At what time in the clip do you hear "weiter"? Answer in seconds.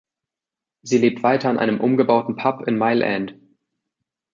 1.21-1.51